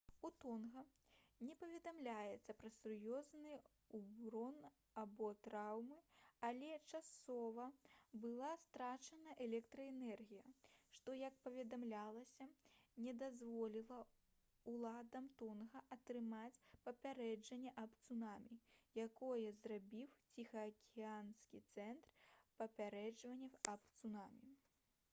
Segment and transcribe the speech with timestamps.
[0.27, 0.81] у тонга
[1.47, 3.57] не паведамляецца пра сур'ёзны
[4.05, 4.55] ўрон
[5.01, 5.97] або траўмы
[6.49, 7.67] але часова
[8.23, 10.47] была страчана электраэнергія
[10.99, 12.47] што як паведамлялася
[13.07, 14.01] не дазволіла
[14.75, 18.61] ўладам тонга атрымаць папярэджанне аб цунамі
[19.07, 22.19] якое зрабіў ціхаакіянскі цэнтр
[22.63, 24.55] папярэджанняў аб цунамі